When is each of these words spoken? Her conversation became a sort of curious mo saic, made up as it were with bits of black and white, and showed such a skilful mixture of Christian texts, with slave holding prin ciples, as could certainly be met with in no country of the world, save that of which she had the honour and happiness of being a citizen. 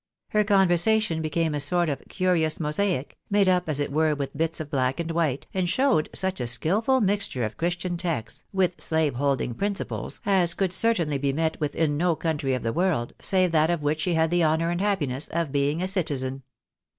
Her 0.29 0.43
conversation 0.43 1.21
became 1.21 1.53
a 1.53 1.59
sort 1.59 1.87
of 1.87 2.01
curious 2.09 2.59
mo 2.59 2.69
saic, 2.69 3.11
made 3.29 3.47
up 3.47 3.69
as 3.69 3.79
it 3.79 3.91
were 3.91 4.15
with 4.15 4.35
bits 4.35 4.59
of 4.59 4.71
black 4.71 4.99
and 4.99 5.11
white, 5.11 5.45
and 5.53 5.69
showed 5.69 6.09
such 6.11 6.41
a 6.41 6.47
skilful 6.47 7.01
mixture 7.01 7.43
of 7.43 7.55
Christian 7.55 7.97
texts, 7.97 8.43
with 8.51 8.81
slave 8.81 9.13
holding 9.13 9.53
prin 9.53 9.75
ciples, 9.75 10.19
as 10.25 10.55
could 10.55 10.73
certainly 10.73 11.19
be 11.19 11.33
met 11.33 11.59
with 11.59 11.75
in 11.75 11.97
no 11.97 12.15
country 12.15 12.55
of 12.55 12.63
the 12.63 12.73
world, 12.73 13.13
save 13.21 13.51
that 13.51 13.69
of 13.69 13.83
which 13.83 14.01
she 14.01 14.15
had 14.15 14.31
the 14.31 14.43
honour 14.43 14.71
and 14.71 14.81
happiness 14.81 15.27
of 15.27 15.51
being 15.51 15.83
a 15.83 15.87
citizen. 15.87 16.41